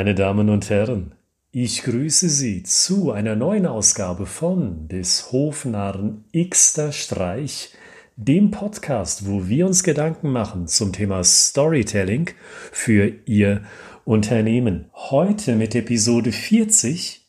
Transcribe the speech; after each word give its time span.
Meine 0.00 0.14
Damen 0.14 0.48
und 0.48 0.70
Herren, 0.70 1.12
ich 1.52 1.82
grüße 1.82 2.30
Sie 2.30 2.62
zu 2.62 3.12
einer 3.12 3.36
neuen 3.36 3.66
Ausgabe 3.66 4.24
von 4.24 4.88
des 4.88 5.30
Hofnarren 5.30 6.24
Xter 6.32 6.90
Streich, 6.90 7.74
dem 8.16 8.50
Podcast, 8.50 9.28
wo 9.28 9.46
wir 9.46 9.66
uns 9.66 9.82
Gedanken 9.82 10.30
machen 10.30 10.68
zum 10.68 10.94
Thema 10.94 11.22
Storytelling 11.22 12.30
für 12.72 13.12
Ihr 13.26 13.60
Unternehmen. 14.06 14.86
Heute 14.94 15.54
mit 15.54 15.74
Episode 15.74 16.32
40 16.32 17.26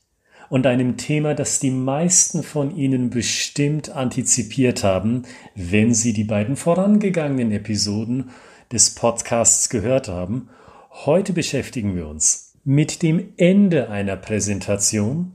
und 0.47 0.65
einem 0.65 0.95
Thema, 0.95 1.33
das 1.33 1.59
die 1.59 1.71
meisten 1.71 2.41
von 2.41 2.73
Ihnen 2.73 3.09
bestimmt 3.09 3.89
antizipiert 3.89 4.85
haben, 4.85 5.23
wenn 5.55 5.93
Sie 5.93 6.13
die 6.13 6.23
beiden 6.23 6.55
vorangegangenen 6.55 7.51
Episoden 7.51 8.29
des 8.71 8.95
Podcasts 8.95 9.67
gehört 9.67 10.07
haben. 10.07 10.47
Heute 10.89 11.33
beschäftigen 11.33 11.97
wir 11.97 12.07
uns 12.07 12.50
mit 12.63 13.01
dem 13.01 13.33
Ende 13.37 13.89
einer 13.89 14.15
Präsentation, 14.15 15.33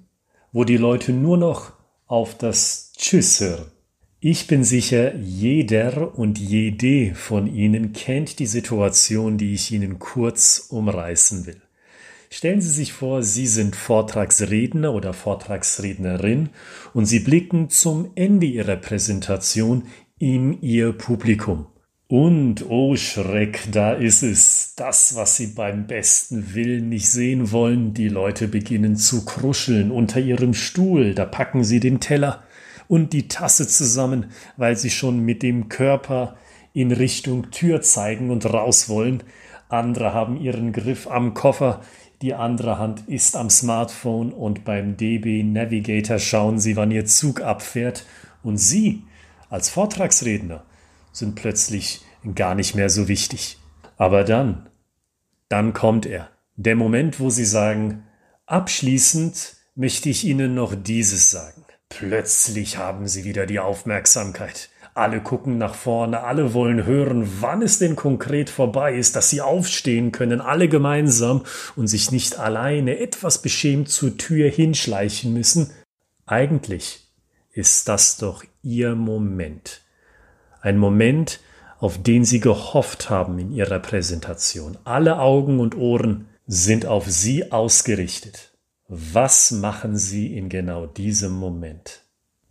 wo 0.52 0.64
die 0.64 0.76
Leute 0.76 1.12
nur 1.12 1.36
noch 1.36 1.72
auf 2.06 2.36
das 2.36 2.92
Tschüss 2.96 3.40
hören. 3.40 3.66
Ich 4.20 4.46
bin 4.46 4.64
sicher, 4.64 5.14
jeder 5.16 6.18
und 6.18 6.38
jede 6.38 7.14
von 7.14 7.46
Ihnen 7.46 7.92
kennt 7.92 8.38
die 8.38 8.46
Situation, 8.46 9.38
die 9.38 9.54
ich 9.54 9.70
Ihnen 9.72 9.98
kurz 9.98 10.66
umreißen 10.70 11.46
will. 11.46 11.60
Stellen 12.30 12.60
Sie 12.60 12.70
sich 12.70 12.92
vor, 12.92 13.22
Sie 13.22 13.46
sind 13.46 13.76
Vortragsredner 13.76 14.92
oder 14.92 15.12
Vortragsrednerin 15.12 16.48
und 16.92 17.06
Sie 17.06 17.20
blicken 17.20 17.70
zum 17.70 18.10
Ende 18.14 18.46
Ihrer 18.46 18.76
Präsentation 18.76 19.84
in 20.18 20.60
Ihr 20.60 20.92
Publikum. 20.92 21.66
Und, 22.08 22.70
oh 22.70 22.94
Schreck, 22.94 23.66
da 23.72 23.92
ist 23.92 24.22
es, 24.22 24.74
das, 24.76 25.16
was 25.16 25.36
sie 25.36 25.48
beim 25.48 25.88
besten 25.88 26.54
Willen 26.54 26.88
nicht 26.88 27.10
sehen 27.10 27.50
wollen, 27.50 27.94
die 27.94 28.08
Leute 28.08 28.46
beginnen 28.46 28.94
zu 28.94 29.24
kruscheln 29.24 29.90
unter 29.90 30.20
ihrem 30.20 30.54
Stuhl, 30.54 31.14
da 31.14 31.24
packen 31.24 31.64
sie 31.64 31.80
den 31.80 31.98
Teller 31.98 32.44
und 32.86 33.12
die 33.12 33.26
Tasse 33.26 33.66
zusammen, 33.66 34.26
weil 34.56 34.76
sie 34.76 34.90
schon 34.90 35.18
mit 35.18 35.42
dem 35.42 35.68
Körper 35.68 36.36
in 36.72 36.92
Richtung 36.92 37.50
Tür 37.50 37.80
zeigen 37.80 38.30
und 38.30 38.46
raus 38.52 38.88
wollen. 38.88 39.24
Andere 39.68 40.14
haben 40.14 40.40
ihren 40.40 40.72
Griff 40.72 41.08
am 41.08 41.34
Koffer, 41.34 41.80
die 42.22 42.34
andere 42.34 42.78
Hand 42.78 43.02
ist 43.08 43.34
am 43.34 43.50
Smartphone 43.50 44.32
und 44.32 44.64
beim 44.64 44.96
DB 44.96 45.42
Navigator 45.42 46.20
schauen 46.20 46.60
sie, 46.60 46.76
wann 46.76 46.92
ihr 46.92 47.06
Zug 47.06 47.40
abfährt. 47.40 48.06
Und 48.44 48.58
Sie, 48.58 49.02
als 49.50 49.68
Vortragsredner, 49.68 50.62
sind 51.16 51.34
plötzlich 51.34 52.02
gar 52.34 52.54
nicht 52.54 52.74
mehr 52.74 52.90
so 52.90 53.08
wichtig. 53.08 53.58
Aber 53.96 54.22
dann, 54.22 54.68
dann 55.48 55.72
kommt 55.72 56.04
er. 56.04 56.28
Der 56.56 56.76
Moment, 56.76 57.20
wo 57.20 57.30
Sie 57.30 57.46
sagen, 57.46 58.04
abschließend 58.44 59.56
möchte 59.74 60.10
ich 60.10 60.24
Ihnen 60.24 60.54
noch 60.54 60.74
dieses 60.74 61.30
sagen. 61.30 61.64
Plötzlich 61.88 62.76
haben 62.76 63.06
Sie 63.06 63.24
wieder 63.24 63.46
die 63.46 63.60
Aufmerksamkeit. 63.60 64.68
Alle 64.92 65.20
gucken 65.20 65.56
nach 65.58 65.74
vorne, 65.74 66.22
alle 66.22 66.52
wollen 66.52 66.84
hören, 66.84 67.28
wann 67.40 67.62
es 67.62 67.78
denn 67.78 67.96
konkret 67.96 68.48
vorbei 68.48 68.94
ist, 68.94 69.14
dass 69.14 69.28
sie 69.28 69.42
aufstehen 69.42 70.10
können, 70.10 70.40
alle 70.40 70.70
gemeinsam 70.70 71.44
und 71.76 71.86
sich 71.86 72.12
nicht 72.12 72.38
alleine 72.38 72.98
etwas 72.98 73.42
beschämt 73.42 73.90
zur 73.90 74.16
Tür 74.16 74.50
hinschleichen 74.50 75.34
müssen. 75.34 75.70
Eigentlich 76.24 77.10
ist 77.52 77.88
das 77.88 78.16
doch 78.16 78.42
Ihr 78.62 78.94
Moment. 78.94 79.82
Ein 80.66 80.78
Moment, 80.78 81.38
auf 81.78 82.02
den 82.02 82.24
Sie 82.24 82.40
gehofft 82.40 83.08
haben 83.08 83.38
in 83.38 83.52
Ihrer 83.52 83.78
Präsentation. 83.78 84.76
Alle 84.82 85.20
Augen 85.20 85.60
und 85.60 85.76
Ohren 85.76 86.26
sind 86.48 86.86
auf 86.86 87.08
Sie 87.08 87.52
ausgerichtet. 87.52 88.52
Was 88.88 89.52
machen 89.52 89.96
Sie 89.96 90.36
in 90.36 90.48
genau 90.48 90.86
diesem 90.86 91.30
Moment? 91.34 92.02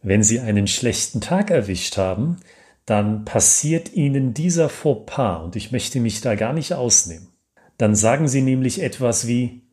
Wenn 0.02 0.24
Sie 0.24 0.40
einen 0.40 0.68
schlechten 0.68 1.20
Tag 1.20 1.52
erwischt 1.52 1.98
haben, 1.98 2.38
dann 2.86 3.26
passiert 3.26 3.92
Ihnen 3.92 4.34
dieser 4.34 4.70
Fauxpas 4.70 5.44
und 5.44 5.58
ich 5.58 5.74
möchte 5.74 6.00
mich 6.00 6.22
da 6.22 6.36
gar 6.36 6.54
nicht 6.54 6.72
ausnehmen. 6.72 7.28
Dann 7.78 7.96
sagen 7.96 8.30
Sie 8.30 8.42
nämlich 8.42 8.82
etwas 8.82 9.28
wie, 9.28 9.64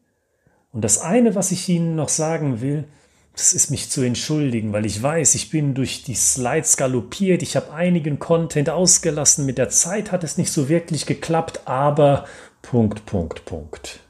und 0.73 0.83
das 0.83 1.01
eine, 1.01 1.37
was 1.37 1.53
ich 1.53 1.69
Ihnen 1.69 1.95
noch 1.95 2.09
sagen 2.09 2.61
will, 2.61 2.89
das 3.35 3.55
ist 3.55 3.71
mich 3.71 3.89
zu 3.89 4.03
entschuldigen, 4.03 4.73
weil 4.73 4.85
ich 4.85 5.03
weiß, 5.03 5.35
ich 5.35 5.51
bin 5.51 5.75
durch 5.75 6.05
die 6.05 6.15
Slides 6.15 6.77
galoppiert, 6.77 7.43
ich 7.43 7.57
habe 7.57 7.73
einigen 7.73 8.19
Content 8.19 8.69
ausgelassen, 8.69 9.47
mit 9.47 9.59
der 9.59 9.71
Zeit 9.71 10.13
hat 10.13 10.23
es 10.23 10.37
nicht 10.37 10.53
so 10.53 10.69
wirklich 10.69 11.07
geklappt, 11.07 11.63
aber 11.65 12.27
Punkt, 12.61 13.07
Punkt, 13.07 13.45
Punkt. 13.45 14.01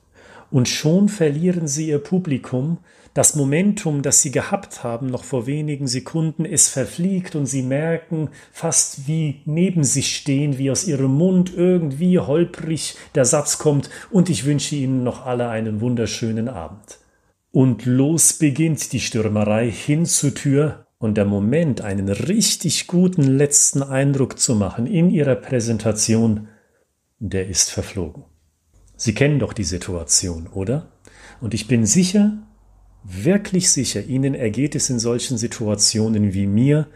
Und 0.50 0.68
schon 0.68 1.08
verlieren 1.08 1.68
sie 1.68 1.88
ihr 1.88 1.98
Publikum, 1.98 2.78
das 3.14 3.36
Momentum, 3.36 4.02
das 4.02 4.22
sie 4.22 4.30
gehabt 4.30 4.82
haben, 4.84 5.06
noch 5.06 5.24
vor 5.24 5.46
wenigen 5.46 5.86
Sekunden, 5.86 6.44
es 6.44 6.68
verfliegt 6.68 7.34
und 7.34 7.46
sie 7.46 7.62
merken 7.62 8.30
fast 8.52 9.06
wie 9.06 9.42
neben 9.44 9.84
sich 9.84 10.16
stehen, 10.16 10.58
wie 10.58 10.70
aus 10.70 10.86
ihrem 10.86 11.12
Mund 11.12 11.52
irgendwie 11.54 12.18
holprig 12.18 12.96
der 13.14 13.26
Satz 13.26 13.58
kommt 13.58 13.90
und 14.10 14.30
ich 14.30 14.46
wünsche 14.46 14.76
Ihnen 14.76 15.04
noch 15.04 15.26
alle 15.26 15.48
einen 15.48 15.80
wunderschönen 15.80 16.48
Abend. 16.48 17.01
Und 17.52 17.84
los 17.84 18.32
beginnt 18.32 18.92
die 18.92 19.00
Stürmerei 19.00 19.70
hin 19.70 20.06
zur 20.06 20.34
Tür 20.34 20.86
und 20.98 21.16
der 21.16 21.26
Moment, 21.26 21.82
einen 21.82 22.08
richtig 22.08 22.86
guten 22.86 23.22
letzten 23.22 23.82
Eindruck 23.82 24.38
zu 24.38 24.54
machen 24.54 24.86
in 24.86 25.10
ihrer 25.10 25.34
Präsentation, 25.34 26.48
der 27.18 27.48
ist 27.48 27.70
verflogen. 27.70 28.24
Sie 28.96 29.12
kennen 29.12 29.38
doch 29.38 29.52
die 29.52 29.64
Situation, 29.64 30.46
oder? 30.46 30.92
Und 31.42 31.52
ich 31.52 31.68
bin 31.68 31.84
sicher, 31.84 32.38
wirklich 33.04 33.70
sicher, 33.70 34.02
Ihnen 34.02 34.34
ergeht 34.34 34.74
es 34.74 34.88
in 34.88 34.98
solchen 34.98 35.36
Situationen 35.36 36.32
wie 36.32 36.46
mir, 36.46 36.88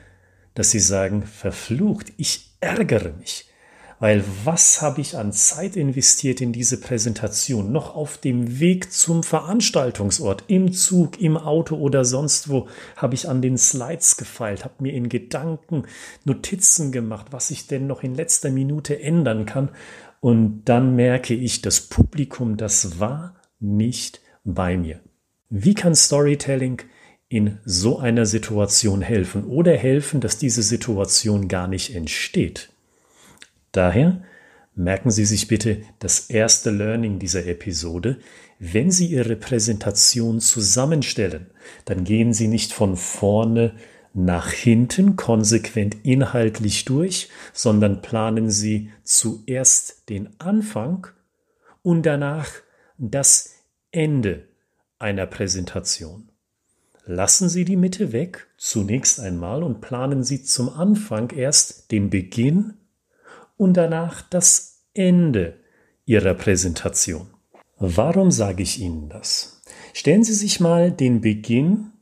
dass 0.54 0.70
Sie 0.70 0.80
sagen, 0.80 1.24
verflucht, 1.24 2.12
ich 2.16 2.56
ärgere 2.60 3.12
mich. 3.18 3.50
Weil 3.98 4.22
was 4.44 4.82
habe 4.82 5.00
ich 5.00 5.16
an 5.16 5.32
Zeit 5.32 5.74
investiert 5.74 6.42
in 6.42 6.52
diese 6.52 6.78
Präsentation? 6.78 7.72
Noch 7.72 7.94
auf 7.94 8.18
dem 8.18 8.60
Weg 8.60 8.92
zum 8.92 9.22
Veranstaltungsort, 9.22 10.44
im 10.48 10.72
Zug, 10.72 11.20
im 11.20 11.38
Auto 11.38 11.76
oder 11.76 12.04
sonst 12.04 12.50
wo, 12.50 12.68
habe 12.96 13.14
ich 13.14 13.28
an 13.28 13.40
den 13.40 13.56
Slides 13.56 14.18
gefeilt, 14.18 14.64
habe 14.64 14.82
mir 14.82 14.92
in 14.92 15.08
Gedanken 15.08 15.84
Notizen 16.24 16.92
gemacht, 16.92 17.28
was 17.30 17.50
ich 17.50 17.68
denn 17.68 17.86
noch 17.86 18.02
in 18.02 18.14
letzter 18.14 18.50
Minute 18.50 19.00
ändern 19.00 19.46
kann. 19.46 19.70
Und 20.20 20.64
dann 20.66 20.94
merke 20.94 21.34
ich, 21.34 21.62
das 21.62 21.80
Publikum, 21.80 22.58
das 22.58 23.00
war 23.00 23.34
nicht 23.60 24.20
bei 24.44 24.76
mir. 24.76 25.00
Wie 25.48 25.74
kann 25.74 25.94
Storytelling 25.94 26.82
in 27.28 27.58
so 27.64 27.98
einer 27.98 28.26
Situation 28.26 29.00
helfen 29.00 29.44
oder 29.44 29.74
helfen, 29.74 30.20
dass 30.20 30.36
diese 30.36 30.62
Situation 30.62 31.48
gar 31.48 31.66
nicht 31.66 31.94
entsteht? 31.94 32.70
Daher 33.76 34.22
merken 34.74 35.10
Sie 35.10 35.26
sich 35.26 35.48
bitte 35.48 35.82
das 35.98 36.30
erste 36.30 36.70
Learning 36.70 37.18
dieser 37.18 37.44
Episode. 37.44 38.16
Wenn 38.58 38.90
Sie 38.90 39.08
Ihre 39.08 39.36
Präsentation 39.36 40.40
zusammenstellen, 40.40 41.50
dann 41.84 42.04
gehen 42.04 42.32
Sie 42.32 42.48
nicht 42.48 42.72
von 42.72 42.96
vorne 42.96 43.74
nach 44.14 44.50
hinten 44.50 45.16
konsequent 45.16 45.98
inhaltlich 46.04 46.86
durch, 46.86 47.28
sondern 47.52 48.00
planen 48.00 48.48
Sie 48.48 48.90
zuerst 49.02 50.08
den 50.08 50.40
Anfang 50.40 51.08
und 51.82 52.06
danach 52.06 52.48
das 52.96 53.56
Ende 53.90 54.48
einer 54.98 55.26
Präsentation. 55.26 56.30
Lassen 57.04 57.50
Sie 57.50 57.66
die 57.66 57.76
Mitte 57.76 58.12
weg 58.12 58.46
zunächst 58.56 59.20
einmal 59.20 59.62
und 59.62 59.82
planen 59.82 60.24
Sie 60.24 60.42
zum 60.42 60.70
Anfang 60.70 61.28
erst 61.28 61.92
den 61.92 62.08
Beginn 62.08 62.72
und 63.56 63.74
danach 63.74 64.22
das 64.22 64.84
Ende 64.94 65.54
Ihrer 66.04 66.34
Präsentation. 66.34 67.28
Warum 67.78 68.30
sage 68.30 68.62
ich 68.62 68.80
Ihnen 68.80 69.08
das? 69.08 69.62
Stellen 69.92 70.24
Sie 70.24 70.34
sich 70.34 70.60
mal 70.60 70.90
den 70.90 71.20
Beginn 71.20 71.92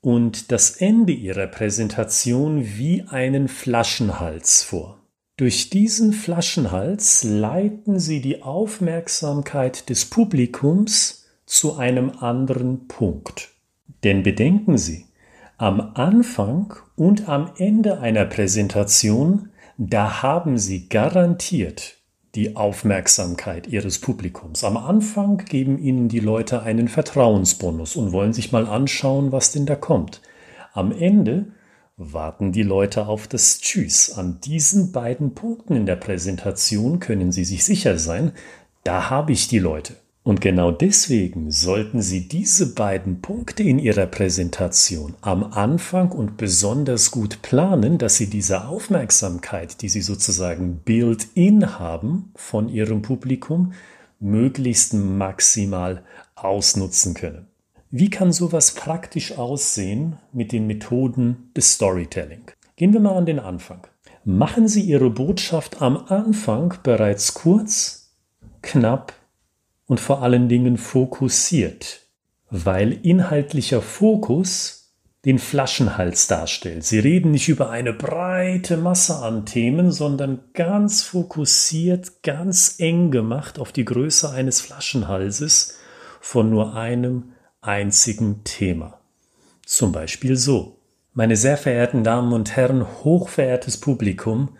und 0.00 0.50
das 0.52 0.76
Ende 0.76 1.12
Ihrer 1.12 1.46
Präsentation 1.46 2.64
wie 2.76 3.02
einen 3.02 3.48
Flaschenhals 3.48 4.62
vor. 4.62 4.98
Durch 5.36 5.70
diesen 5.70 6.12
Flaschenhals 6.12 7.24
leiten 7.24 7.98
Sie 7.98 8.20
die 8.20 8.42
Aufmerksamkeit 8.42 9.88
des 9.88 10.04
Publikums 10.04 11.26
zu 11.46 11.76
einem 11.76 12.10
anderen 12.18 12.86
Punkt. 12.86 13.50
Denn 14.04 14.22
bedenken 14.22 14.78
Sie, 14.78 15.06
am 15.56 15.80
Anfang 15.94 16.74
und 16.96 17.28
am 17.28 17.50
Ende 17.56 18.00
einer 18.00 18.24
Präsentation 18.24 19.50
da 19.78 20.22
haben 20.22 20.58
Sie 20.58 20.88
garantiert 20.88 21.98
die 22.34 22.56
Aufmerksamkeit 22.56 23.66
Ihres 23.66 23.98
Publikums. 23.98 24.64
Am 24.64 24.76
Anfang 24.76 25.38
geben 25.38 25.78
Ihnen 25.78 26.08
die 26.08 26.20
Leute 26.20 26.62
einen 26.62 26.88
Vertrauensbonus 26.88 27.96
und 27.96 28.12
wollen 28.12 28.32
sich 28.32 28.52
mal 28.52 28.66
anschauen, 28.66 29.32
was 29.32 29.52
denn 29.52 29.66
da 29.66 29.76
kommt. 29.76 30.22
Am 30.72 30.92
Ende 30.92 31.52
warten 31.96 32.52
die 32.52 32.62
Leute 32.62 33.06
auf 33.06 33.28
das 33.28 33.60
Tschüss. 33.60 34.10
An 34.10 34.40
diesen 34.40 34.92
beiden 34.92 35.34
Punkten 35.34 35.76
in 35.76 35.86
der 35.86 35.96
Präsentation 35.96 37.00
können 37.00 37.32
Sie 37.32 37.44
sich 37.44 37.64
sicher 37.64 37.98
sein, 37.98 38.32
da 38.84 39.10
habe 39.10 39.32
ich 39.32 39.48
die 39.48 39.58
Leute. 39.58 39.96
Und 40.24 40.40
genau 40.40 40.70
deswegen 40.70 41.50
sollten 41.50 42.00
Sie 42.00 42.28
diese 42.28 42.74
beiden 42.74 43.20
Punkte 43.20 43.64
in 43.64 43.80
Ihrer 43.80 44.06
Präsentation 44.06 45.14
am 45.20 45.42
Anfang 45.42 46.12
und 46.12 46.36
besonders 46.36 47.10
gut 47.10 47.42
planen, 47.42 47.98
dass 47.98 48.18
Sie 48.18 48.30
diese 48.30 48.66
Aufmerksamkeit, 48.68 49.82
die 49.82 49.88
Sie 49.88 50.00
sozusagen 50.00 50.78
built-in 50.84 51.80
haben 51.80 52.30
von 52.36 52.68
Ihrem 52.68 53.02
Publikum, 53.02 53.72
möglichst 54.20 54.94
maximal 54.94 56.04
ausnutzen 56.36 57.14
können. 57.14 57.48
Wie 57.90 58.08
kann 58.08 58.32
sowas 58.32 58.70
praktisch 58.74 59.36
aussehen 59.36 60.18
mit 60.32 60.52
den 60.52 60.68
Methoden 60.68 61.50
des 61.56 61.72
Storytelling? 61.72 62.44
Gehen 62.76 62.92
wir 62.92 63.00
mal 63.00 63.16
an 63.16 63.26
den 63.26 63.40
Anfang. 63.40 63.88
Machen 64.24 64.68
Sie 64.68 64.82
Ihre 64.82 65.10
Botschaft 65.10 65.82
am 65.82 65.96
Anfang 65.96 66.74
bereits 66.84 67.34
kurz, 67.34 68.14
knapp 68.62 69.14
und 69.92 70.00
vor 70.00 70.22
allen 70.22 70.48
Dingen 70.48 70.78
fokussiert, 70.78 72.06
weil 72.48 72.92
inhaltlicher 73.02 73.82
Fokus 73.82 74.94
den 75.26 75.38
Flaschenhals 75.38 76.28
darstellt. 76.28 76.82
Sie 76.84 76.98
reden 76.98 77.32
nicht 77.32 77.50
über 77.50 77.68
eine 77.68 77.92
breite 77.92 78.78
Masse 78.78 79.16
an 79.16 79.44
Themen, 79.44 79.92
sondern 79.92 80.44
ganz 80.54 81.02
fokussiert, 81.02 82.22
ganz 82.22 82.76
eng 82.78 83.10
gemacht 83.10 83.58
auf 83.58 83.70
die 83.70 83.84
Größe 83.84 84.30
eines 84.30 84.62
Flaschenhalses 84.62 85.76
von 86.22 86.48
nur 86.48 86.74
einem 86.74 87.34
einzigen 87.60 88.44
Thema. 88.44 88.98
Zum 89.66 89.92
Beispiel 89.92 90.36
so. 90.36 90.78
Meine 91.12 91.36
sehr 91.36 91.58
verehrten 91.58 92.02
Damen 92.02 92.32
und 92.32 92.56
Herren, 92.56 92.86
hochverehrtes 93.04 93.76
Publikum, 93.76 94.56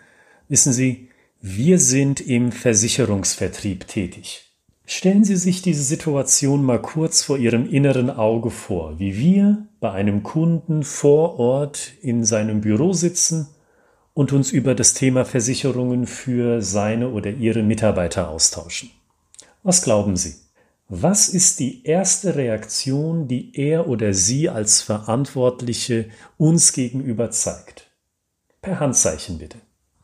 wissen 0.47 0.73
Sie, 0.73 1.09
wir 1.41 1.79
sind 1.79 2.21
im 2.21 2.51
Versicherungsvertrieb 2.51 3.87
tätig. 3.87 4.52
Stellen 4.85 5.23
Sie 5.23 5.37
sich 5.37 5.61
diese 5.61 5.83
Situation 5.83 6.63
mal 6.63 6.81
kurz 6.81 7.23
vor 7.23 7.37
Ihrem 7.37 7.69
inneren 7.69 8.09
Auge 8.09 8.49
vor, 8.49 8.99
wie 8.99 9.17
wir 9.17 9.65
bei 9.79 9.91
einem 9.91 10.23
Kunden 10.23 10.83
vor 10.83 11.39
Ort 11.39 11.93
in 12.01 12.25
seinem 12.25 12.61
Büro 12.61 12.93
sitzen 12.93 13.47
und 14.13 14.31
uns 14.33 14.51
über 14.51 14.75
das 14.75 14.93
Thema 14.93 15.25
Versicherungen 15.25 16.05
für 16.05 16.61
seine 16.61 17.09
oder 17.09 17.31
ihre 17.31 17.63
Mitarbeiter 17.63 18.29
austauschen. 18.29 18.91
Was 19.63 19.81
glauben 19.81 20.17
Sie? 20.17 20.35
Was 20.89 21.29
ist 21.29 21.59
die 21.59 21.85
erste 21.85 22.35
Reaktion, 22.35 23.27
die 23.27 23.51
er 23.55 23.87
oder 23.87 24.13
sie 24.13 24.49
als 24.49 24.81
Verantwortliche 24.81 26.09
uns 26.37 26.73
gegenüber 26.73 27.31
zeigt? 27.31 27.89
Per 28.61 28.79
Handzeichen 28.79 29.39
bitte. 29.39 29.57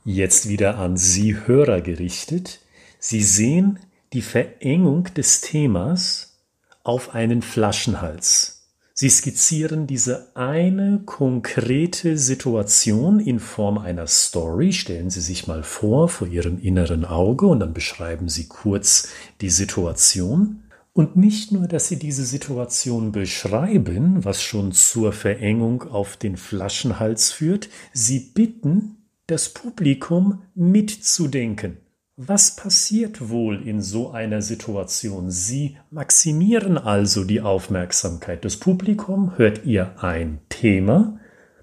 Jetzt 0.06 0.48
wieder 0.48 0.78
an 0.78 0.98
Sie 0.98 1.36
Hörer 1.46 1.82
gerichtet. 1.82 2.62
Sie 2.98 3.22
sehen 3.22 3.80
die 4.14 4.22
Verengung 4.22 5.06
des 5.14 5.42
Themas 5.42 6.38
auf 6.84 7.14
einen 7.14 7.42
Flaschenhals. 7.42 8.60
Sie 8.94 9.10
skizzieren 9.10 9.88
diese 9.88 10.36
eine 10.36 11.04
konkrete 11.06 12.18
Situation 12.18 13.22
in 13.22 13.40
Form 13.40 13.78
einer 13.78 14.08
Story. 14.08 14.74
Stellen 14.74 15.10
Sie 15.10 15.22
sich 15.22 15.48
mal 15.48 15.64
vor 15.64 16.10
vor 16.10 16.28
Ihrem 16.28 16.60
inneren 16.60 17.06
Auge 17.06 17.48
und 17.48 17.62
dann 17.62 17.74
beschreiben 17.74 18.28
Sie 18.28 18.50
kurz 18.50 19.08
die 19.40 19.52
Situation. 19.52 20.64
Und 20.92 21.16
nicht 21.16 21.54
nur, 21.54 21.70
dass 21.70 21.88
Sie 21.88 21.98
diese 21.98 22.26
Situation 22.26 23.14
beschreiben, 23.14 24.26
was 24.26 24.42
schon 24.42 24.74
zur 24.74 25.14
Verengung 25.14 25.84
auf 25.84 26.18
den 26.18 26.36
Flaschenhals 26.36 27.32
führt, 27.32 27.70
Sie 27.94 28.20
bitten 28.20 28.98
das 29.28 29.48
Publikum 29.50 30.42
mitzudenken. 30.56 31.78
Was 32.22 32.54
passiert 32.54 33.30
wohl 33.30 33.66
in 33.66 33.82
so 33.82 34.12
einer 34.12 34.42
Situation? 34.42 35.32
Sie 35.32 35.78
maximieren 35.90 36.78
also 36.78 37.24
die 37.24 37.40
Aufmerksamkeit. 37.40 38.44
Das 38.44 38.58
Publikum 38.58 39.38
hört 39.38 39.64
ihr 39.66 40.04
ein 40.04 40.42
Thema, 40.50 41.18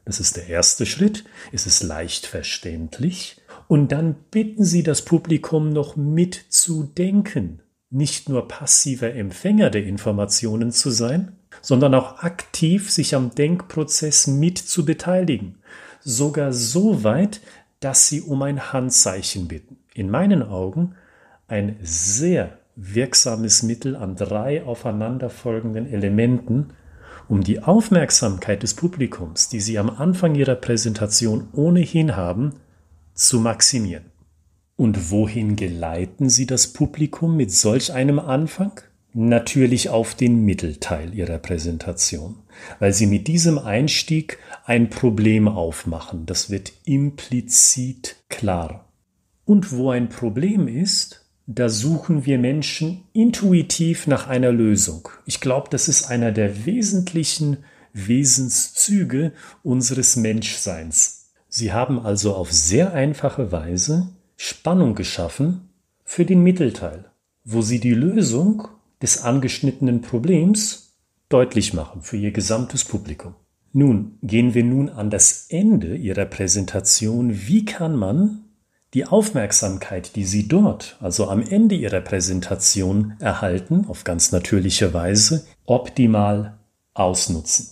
das 0.06 0.18
ist 0.18 0.38
der 0.38 0.46
erste 0.46 0.86
Schritt, 0.86 1.24
es 1.52 1.66
ist 1.66 1.82
leicht 1.82 2.24
verständlich, 2.24 3.36
und 3.68 3.92
dann 3.92 4.14
bitten 4.30 4.64
Sie 4.64 4.82
das 4.82 5.02
Publikum 5.02 5.68
noch 5.74 5.94
mitzudenken, 5.94 7.60
nicht 7.90 8.30
nur 8.30 8.48
passiver 8.48 9.12
Empfänger 9.12 9.68
der 9.68 9.84
Informationen 9.84 10.72
zu 10.72 10.88
sein, 10.88 11.36
sondern 11.60 11.94
auch 11.94 12.22
aktiv 12.22 12.90
sich 12.90 13.14
am 13.14 13.34
Denkprozess 13.34 14.26
mit 14.26 14.56
zu 14.56 14.86
beteiligen, 14.86 15.58
sogar 16.00 16.54
so 16.54 17.04
weit, 17.04 17.42
dass 17.80 18.08
Sie 18.08 18.22
um 18.22 18.40
ein 18.40 18.72
Handzeichen 18.72 19.48
bitten 19.48 19.76
in 19.96 20.10
meinen 20.10 20.42
Augen 20.42 20.94
ein 21.48 21.76
sehr 21.80 22.58
wirksames 22.76 23.62
Mittel 23.62 23.96
an 23.96 24.16
drei 24.16 24.62
aufeinanderfolgenden 24.62 25.86
Elementen, 25.86 26.68
um 27.28 27.42
die 27.42 27.62
Aufmerksamkeit 27.62 28.62
des 28.62 28.74
Publikums, 28.74 29.48
die 29.48 29.60
Sie 29.60 29.78
am 29.78 29.90
Anfang 29.90 30.34
Ihrer 30.34 30.54
Präsentation 30.54 31.48
ohnehin 31.52 32.14
haben, 32.14 32.54
zu 33.14 33.40
maximieren. 33.40 34.04
Und 34.76 35.10
wohin 35.10 35.56
geleiten 35.56 36.28
Sie 36.28 36.46
das 36.46 36.72
Publikum 36.72 37.36
mit 37.36 37.50
solch 37.50 37.92
einem 37.92 38.18
Anfang? 38.18 38.72
Natürlich 39.14 39.88
auf 39.88 40.14
den 40.14 40.44
Mittelteil 40.44 41.14
Ihrer 41.14 41.38
Präsentation, 41.38 42.36
weil 42.78 42.92
Sie 42.92 43.06
mit 43.06 43.26
diesem 43.26 43.58
Einstieg 43.58 44.38
ein 44.66 44.90
Problem 44.90 45.48
aufmachen. 45.48 46.26
Das 46.26 46.50
wird 46.50 46.74
implizit 46.84 48.16
klar. 48.28 48.85
Und 49.46 49.72
wo 49.72 49.90
ein 49.90 50.10
Problem 50.10 50.68
ist, 50.68 51.24
da 51.46 51.68
suchen 51.68 52.26
wir 52.26 52.38
Menschen 52.38 53.04
intuitiv 53.12 54.08
nach 54.08 54.26
einer 54.26 54.50
Lösung. 54.50 55.08
Ich 55.24 55.40
glaube, 55.40 55.68
das 55.70 55.86
ist 55.86 56.10
einer 56.10 56.32
der 56.32 56.66
wesentlichen 56.66 57.58
Wesenszüge 57.92 59.32
unseres 59.62 60.16
Menschseins. 60.16 61.30
Sie 61.48 61.72
haben 61.72 62.00
also 62.00 62.34
auf 62.34 62.52
sehr 62.52 62.92
einfache 62.92 63.52
Weise 63.52 64.08
Spannung 64.36 64.96
geschaffen 64.96 65.70
für 66.04 66.24
den 66.24 66.42
Mittelteil, 66.42 67.06
wo 67.44 67.62
sie 67.62 67.78
die 67.78 67.94
Lösung 67.94 68.66
des 69.00 69.22
angeschnittenen 69.22 70.02
Problems 70.02 70.96
deutlich 71.28 71.72
machen 71.72 72.02
für 72.02 72.16
ihr 72.16 72.32
gesamtes 72.32 72.84
Publikum. 72.84 73.36
Nun 73.72 74.18
gehen 74.22 74.54
wir 74.54 74.64
nun 74.64 74.88
an 74.88 75.10
das 75.10 75.46
Ende 75.48 75.96
Ihrer 75.96 76.24
Präsentation. 76.24 77.46
Wie 77.46 77.64
kann 77.64 77.94
man 77.94 78.45
die 78.94 79.04
Aufmerksamkeit, 79.04 80.16
die 80.16 80.24
Sie 80.24 80.48
dort, 80.48 80.96
also 81.00 81.28
am 81.28 81.42
Ende 81.42 81.74
Ihrer 81.74 82.00
Präsentation 82.00 83.14
erhalten, 83.20 83.86
auf 83.88 84.04
ganz 84.04 84.32
natürliche 84.32 84.94
Weise, 84.94 85.46
optimal 85.64 86.58
ausnutzen. 86.94 87.68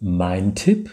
Mein 0.00 0.54
Tipp, 0.54 0.90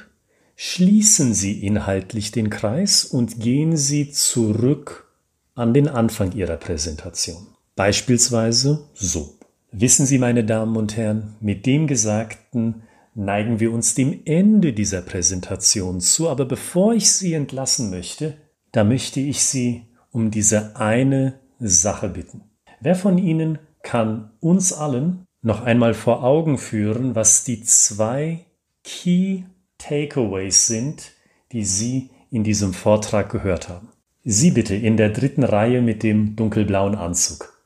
schließen 0.56 1.34
Sie 1.34 1.66
inhaltlich 1.66 2.32
den 2.32 2.50
Kreis 2.50 3.04
und 3.06 3.40
gehen 3.40 3.78
Sie 3.78 4.12
zurück 4.12 5.08
an 5.56 5.74
den 5.74 5.88
Anfang 5.88 6.34
Ihrer 6.34 6.58
Präsentation. 6.58 7.48
Beispielsweise 7.76 8.86
so. 8.94 9.36
Wissen 9.72 10.06
Sie, 10.06 10.18
meine 10.18 10.44
Damen 10.44 10.78
und 10.78 10.96
Herren, 10.96 11.36
mit 11.42 11.66
dem 11.66 11.88
Gesagten 11.88 12.84
neigen 13.14 13.60
wir 13.60 13.72
uns 13.72 13.96
dem 13.96 14.22
Ende 14.26 14.74
dieser 14.74 15.02
Präsentation 15.02 16.00
zu, 16.00 16.30
aber 16.30 16.46
bevor 16.46 16.94
ich 16.94 17.12
Sie 17.12 17.34
entlassen 17.34 17.90
möchte, 17.90 18.38
da 18.72 18.84
möchte 18.84 19.20
ich 19.20 19.44
Sie 19.44 19.84
um 20.12 20.32
diese 20.32 20.76
eine 20.76 21.40
Sache 21.60 22.10
bitten. 22.10 22.44
Wer 22.80 22.96
von 22.96 23.18
Ihnen 23.18 23.60
kann 23.82 24.32
uns 24.40 24.74
allen 24.74 25.26
noch 25.42 25.62
einmal 25.64 25.94
vor 25.94 26.24
Augen 26.24 26.58
führen, 26.58 27.16
was 27.16 27.44
die 27.44 27.62
zwei 27.64 28.46
Key 28.84 29.44
Takeaways 29.78 30.68
sind, 30.68 31.12
die 31.52 31.64
Sie 31.64 32.10
in 32.32 32.44
diesem 32.44 32.74
Vortrag 32.74 33.32
gehört 33.32 33.70
haben? 33.70 33.90
Sie 34.24 34.52
bitte 34.52 34.76
in 34.76 34.98
der 34.98 35.10
dritten 35.10 35.44
Reihe 35.44 35.82
mit 35.82 36.04
dem 36.04 36.36
dunkelblauen 36.36 36.96
Anzug. 36.96 37.58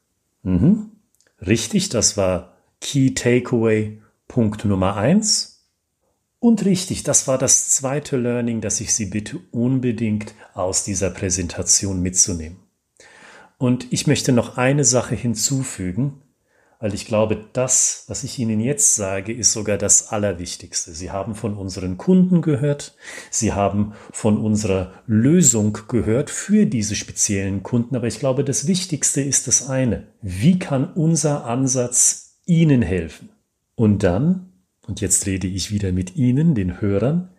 Mhm. 0.43 0.91
Richtig, 1.39 1.89
das 1.89 2.17
war 2.17 2.53
Key 2.79 3.15
Takeaway 3.15 3.99
Punkt 4.27 4.63
Nummer 4.65 4.95
eins. 4.95 5.50
Und 6.43 6.65
richtig, 6.65 7.03
das 7.03 7.27
war 7.27 7.37
das 7.37 7.69
zweite 7.69 8.17
Learning, 8.17 8.61
das 8.61 8.81
ich 8.81 8.95
Sie 8.95 9.05
bitte 9.05 9.39
unbedingt 9.51 10.33
aus 10.55 10.83
dieser 10.83 11.11
Präsentation 11.11 12.01
mitzunehmen. 12.01 12.57
Und 13.59 13.93
ich 13.93 14.07
möchte 14.07 14.31
noch 14.31 14.57
eine 14.57 14.83
Sache 14.83 15.13
hinzufügen, 15.13 16.23
weil 16.79 16.95
ich 16.95 17.05
glaube, 17.05 17.45
das, 17.53 18.05
was 18.07 18.23
ich 18.23 18.39
Ihnen 18.39 18.59
jetzt 18.59 18.95
sage, 18.95 19.31
ist 19.31 19.51
sogar 19.51 19.77
das 19.77 20.07
Allerwichtigste. 20.07 20.93
Sie 20.93 21.11
haben 21.11 21.35
von 21.35 21.55
unseren 21.55 21.99
Kunden 21.99 22.41
gehört, 22.41 22.95
Sie 23.29 23.53
haben 23.53 23.93
von 24.11 24.39
unserer 24.39 24.93
Lösung 25.05 25.77
gehört 25.89 26.31
für 26.31 26.65
diese 26.65 26.95
speziellen 26.95 27.61
Kunden, 27.61 27.95
aber 27.95 28.07
ich 28.07 28.17
glaube, 28.17 28.43
das 28.43 28.65
Wichtigste 28.65 29.21
ist 29.21 29.45
das 29.45 29.69
eine. 29.69 30.07
Wie 30.23 30.57
kann 30.57 30.91
unser 30.91 31.45
Ansatz 31.45 32.39
Ihnen 32.47 32.81
helfen? 32.81 33.29
Und 33.75 34.01
dann 34.01 34.50
und 34.91 34.99
jetzt 34.99 35.25
rede 35.25 35.47
ich 35.47 35.71
wieder 35.71 35.93
mit 35.93 36.17
Ihnen, 36.17 36.53
den 36.53 36.81
Hörern, 36.81 37.29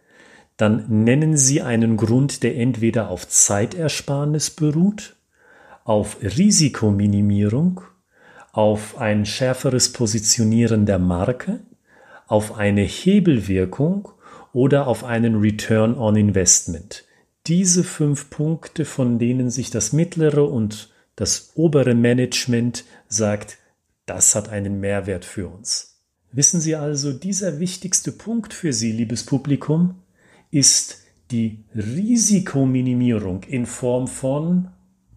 dann 0.57 1.05
nennen 1.05 1.37
Sie 1.37 1.61
einen 1.61 1.99
Grund, 1.99 2.43
der 2.43 2.57
entweder 2.57 3.11
auf 3.11 3.29
Zeitersparnis 3.29 4.49
beruht, 4.49 5.17
auf 5.85 6.17
Risikominimierung, 6.23 7.83
auf 8.53 8.97
ein 8.97 9.27
schärferes 9.27 9.93
Positionieren 9.93 10.87
der 10.87 10.99
Marke, 10.99 11.61
auf 12.27 12.57
eine 12.57 12.81
Hebelwirkung 12.81 14.09
oder 14.55 14.87
auf 14.87 15.05
einen 15.05 15.39
Return 15.39 15.99
on 15.99 16.17
Investment. 16.17 17.05
Diese 17.47 17.85
fünf 17.85 18.31
Punkte, 18.31 18.87
von 18.87 19.19
denen 19.19 19.51
sich 19.51 19.71
das 19.71 19.93
mittlere 19.93 20.51
und 20.51 20.91
das 21.17 21.53
obere 21.55 21.95
Management 21.95 22.87
sagt, 23.09 23.59
das 24.07 24.35
hat 24.35 24.49
einen 24.49 24.81
Mehrwert 24.81 25.27
für 25.27 25.49
uns. 25.49 25.92
Wissen 26.33 26.61
Sie 26.63 26.75
also, 26.75 27.13
dieser 27.13 27.61
wichtigste 27.61 28.11
Punkt 28.11 28.55
für 28.55 28.73
Sie, 28.73 28.91
liebes 28.91 29.25
Publikum, 29.25 29.97
ist 30.51 31.03
die 31.31 31.65
Risikominimierung 31.75 33.43
in 33.43 33.67
Form 33.67 34.09
von 34.09 34.69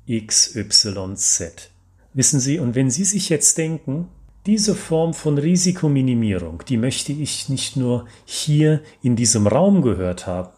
XYZ. 0.09 1.71
Wissen 2.13 2.39
Sie, 2.41 2.59
und 2.59 2.75
wenn 2.75 2.89
Sie 2.89 3.05
sich 3.05 3.29
jetzt 3.29 3.57
denken, 3.57 4.09
diese 4.45 4.75
Form 4.75 5.13
von 5.13 5.37
Risikominimierung, 5.37 6.63
die 6.67 6.77
möchte 6.77 7.13
ich 7.13 7.47
nicht 7.49 7.77
nur 7.77 8.07
hier 8.25 8.81
in 9.01 9.15
diesem 9.15 9.47
Raum 9.47 9.81
gehört 9.81 10.27
haben, 10.27 10.51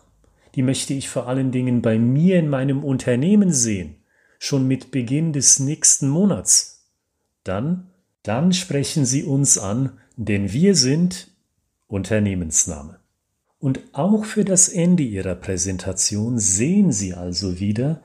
die 0.56 0.64
möchte 0.64 0.94
ich 0.94 1.08
vor 1.08 1.28
allen 1.28 1.52
Dingen 1.52 1.84
bei 1.84 2.00
mir 2.00 2.40
in 2.40 2.50
meinem 2.50 2.84
Unternehmen 2.84 3.54
sehen, 3.54 3.98
schon 4.40 4.68
mit 4.68 4.90
Beginn 4.90 5.34
des 5.34 5.60
nächsten 5.60 6.10
Monats. 6.10 6.90
Dann, 7.44 7.92
dann 8.24 8.54
sprechen 8.54 9.06
Sie 9.06 9.24
uns 9.24 9.58
an, 9.58 10.00
denn 10.18 10.52
wir 10.52 10.76
sind 10.76 11.30
Unternehmensname. 11.88 13.00
Und 13.60 13.80
auch 13.94 14.26
für 14.26 14.44
das 14.44 14.68
Ende 14.68 15.04
Ihrer 15.04 15.36
Präsentation 15.36 16.38
sehen 16.38 16.92
Sie 16.92 17.14
also 17.14 17.60
wieder 17.60 18.02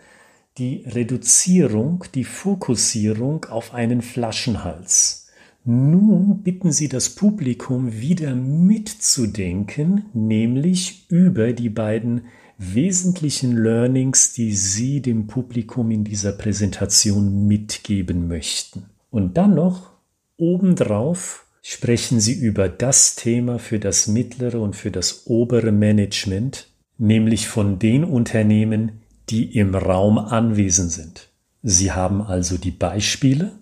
die 0.59 0.85
Reduzierung, 0.87 2.05
die 2.15 2.25
Fokussierung 2.25 3.47
auf 3.47 3.75
einen 3.75 4.03
Flaschenhals. 4.03 5.27
Nun 5.65 6.43
bitten 6.43 6.73
Sie 6.73 6.89
das 6.89 7.11
Publikum 7.11 7.93
wieder 7.93 8.35
mitzudenken, 8.35 10.07
nämlich 10.13 11.07
über 11.09 11.53
die 11.53 11.71
beiden 11.71 12.27
wesentlichen 12.59 13.57
Learnings, 13.57 14.33
die 14.33 14.53
Sie 14.53 15.01
dem 15.01 15.27
Publikum 15.27 15.91
in 15.91 16.05
dieser 16.05 16.33
Präsentation 16.33 17.47
mitgeben 17.47 18.29
möchten. 18.29 18.87
Und 19.11 19.37
dann 19.37 19.55
noch 19.55 19.93
obendrauf 20.37 21.47
sprechen 21.63 22.21
Sie 22.21 22.35
über 22.35 22.69
das 22.69 23.15
Thema 23.15 23.59
für 23.59 23.79
das 23.79 24.09
mittlere 24.09 24.61
und 24.61 24.77
für 24.77 24.91
das 24.91 25.27
obere 25.27 25.73
Management, 25.73 26.67
nämlich 26.99 27.49
von 27.49 27.79
den 27.79 28.05
Unternehmen, 28.05 29.01
die 29.31 29.57
im 29.57 29.75
Raum 29.75 30.19
anwesend 30.19 30.91
sind. 30.93 31.29
Sie 31.63 31.93
haben 31.93 32.21
also 32.21 32.59
die 32.59 32.73
Beispiele 32.73 33.53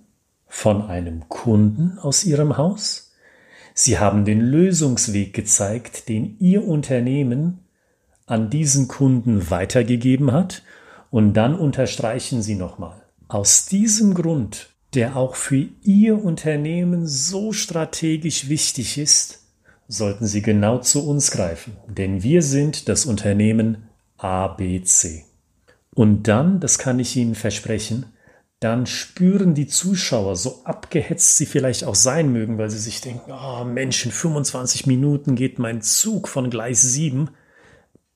von 0.46 0.82
einem 0.82 1.28
Kunden 1.28 1.98
aus 1.98 2.24
Ihrem 2.24 2.56
Haus. 2.56 3.12
Sie 3.74 3.98
haben 3.98 4.24
den 4.24 4.40
Lösungsweg 4.40 5.32
gezeigt, 5.34 6.08
den 6.08 6.36
Ihr 6.40 6.66
Unternehmen 6.66 7.60
an 8.26 8.48
diesen 8.48 8.88
Kunden 8.88 9.50
weitergegeben 9.50 10.32
hat. 10.32 10.62
Und 11.10 11.34
dann 11.34 11.54
unterstreichen 11.54 12.42
Sie 12.42 12.54
nochmal. 12.54 13.02
Aus 13.28 13.66
diesem 13.66 14.14
Grund 14.14 14.69
der 14.94 15.16
auch 15.16 15.36
für 15.36 15.66
Ihr 15.82 16.22
Unternehmen 16.22 17.06
so 17.06 17.52
strategisch 17.52 18.48
wichtig 18.48 18.98
ist, 18.98 19.44
sollten 19.88 20.26
Sie 20.26 20.42
genau 20.42 20.78
zu 20.78 21.08
uns 21.08 21.30
greifen, 21.30 21.76
denn 21.88 22.22
wir 22.22 22.42
sind 22.42 22.88
das 22.88 23.06
Unternehmen 23.06 23.88
ABC. 24.16 25.24
Und 25.94 26.28
dann, 26.28 26.60
das 26.60 26.78
kann 26.78 26.98
ich 26.98 27.16
Ihnen 27.16 27.34
versprechen, 27.34 28.06
dann 28.60 28.84
spüren 28.84 29.54
die 29.54 29.66
Zuschauer, 29.66 30.36
so 30.36 30.60
abgehetzt 30.64 31.38
sie 31.38 31.46
vielleicht 31.46 31.82
auch 31.84 31.94
sein 31.94 32.30
mögen, 32.30 32.58
weil 32.58 32.68
sie 32.68 32.78
sich 32.78 33.00
denken, 33.00 33.32
oh 33.32 33.64
Mensch, 33.64 34.04
in 34.04 34.12
25 34.12 34.86
Minuten 34.86 35.34
geht 35.34 35.58
mein 35.58 35.80
Zug 35.80 36.28
von 36.28 36.50
Gleis 36.50 36.82
7, 36.82 37.30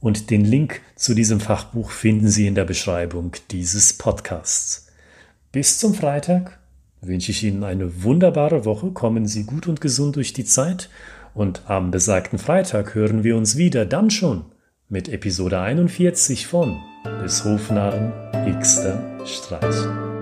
und 0.00 0.30
den 0.30 0.44
Link 0.44 0.82
zu 0.96 1.14
diesem 1.14 1.40
Fachbuch 1.40 1.90
finden 1.90 2.28
Sie 2.28 2.46
in 2.46 2.54
der 2.54 2.64
Beschreibung 2.64 3.32
dieses 3.50 3.94
Podcasts. 3.94 4.88
Bis 5.52 5.78
zum 5.78 5.94
Freitag 5.94 6.58
wünsche 7.00 7.30
ich 7.30 7.44
Ihnen 7.44 7.64
eine 7.64 8.02
wunderbare 8.02 8.64
Woche, 8.64 8.90
kommen 8.90 9.26
Sie 9.26 9.44
gut 9.44 9.66
und 9.66 9.80
gesund 9.80 10.16
durch 10.16 10.32
die 10.32 10.44
Zeit 10.44 10.90
und 11.34 11.62
am 11.66 11.90
besagten 11.90 12.38
Freitag 12.38 12.94
hören 12.94 13.24
wir 13.24 13.36
uns 13.36 13.56
wieder 13.56 13.84
dann 13.84 14.10
schon 14.10 14.44
mit 14.88 15.08
Episode 15.08 15.60
41 15.60 16.46
von 16.46 16.80
des 17.22 17.44
Hofnarren 17.44 18.12
Xter 18.60 19.26
Streich. 19.26 20.13